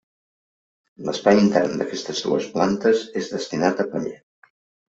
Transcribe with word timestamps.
L'espai 1.09 1.41
intern 1.41 1.77
d'aquestes 1.83 2.23
dues 2.29 2.49
plantes 2.57 3.07
és 3.25 3.31
destinat 3.37 3.87
a 3.87 3.89
paller. 3.95 4.19